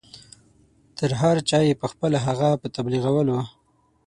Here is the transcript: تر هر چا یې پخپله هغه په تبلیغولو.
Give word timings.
تر 0.97 1.09
هر 1.21 1.35
چا 1.49 1.59
یې 1.67 1.79
پخپله 1.81 2.17
هغه 2.27 2.49
په 2.61 2.67
تبلیغولو. 2.75 3.39